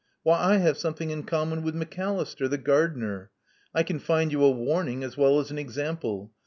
[0.23, 3.29] Why, I have something in common with Macalister, the gardener.
[3.71, 6.31] I can find you a warning as well as an example.